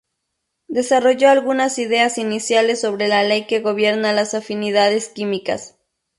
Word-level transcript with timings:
Desarrolló 0.67 1.29
algunas 1.29 1.77
ideas 1.77 2.17
iniciales 2.17 2.81
sobre 2.81 3.07
la 3.07 3.21
ley 3.23 3.45
que 3.45 3.59
gobierna 3.59 4.13
las 4.13 4.33
afinidades 4.33 5.09
químicas. 5.09 5.77